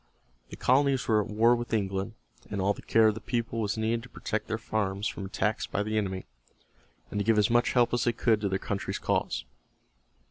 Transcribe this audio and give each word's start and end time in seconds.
The 0.49 0.55
colonies 0.55 1.07
were 1.07 1.21
at 1.21 1.27
war 1.29 1.55
with 1.55 1.73
England, 1.73 2.13
and 2.49 2.59
all 2.59 2.73
the 2.73 2.81
care 2.81 3.09
of 3.09 3.13
the 3.13 3.21
people 3.21 3.59
was 3.61 3.77
needed 3.77 4.01
to 4.01 4.09
protect 4.09 4.47
their 4.47 4.57
farms 4.57 5.05
from 5.07 5.27
attacks 5.27 5.67
by 5.67 5.83
the 5.83 5.95
enemy, 5.95 6.25
and 7.11 7.19
to 7.19 7.23
give 7.23 7.37
as 7.37 7.51
much 7.51 7.73
help 7.73 7.93
as 7.93 8.05
they 8.05 8.11
could 8.11 8.41
to 8.41 8.49
their 8.49 8.57
country's 8.57 8.97
cause. 8.97 9.45